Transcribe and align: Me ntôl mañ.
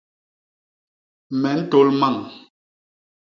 Me 1.41 1.51
ntôl 1.59 1.87
mañ. 1.99 2.15